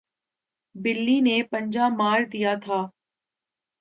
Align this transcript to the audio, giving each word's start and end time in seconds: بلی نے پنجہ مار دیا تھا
بلی 0.75 1.17
نے 1.19 1.37
پنجہ 1.51 1.85
مار 1.97 2.19
دیا 2.33 2.53
تھا 2.63 2.79